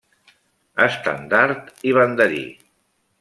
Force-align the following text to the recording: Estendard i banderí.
Estendard 0.85 1.69
i 1.91 1.97
banderí. 1.99 2.41